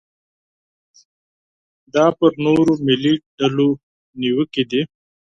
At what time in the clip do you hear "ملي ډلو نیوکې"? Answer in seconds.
2.87-4.63